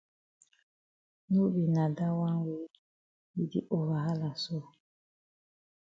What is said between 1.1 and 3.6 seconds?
No be na dat wan wey yi di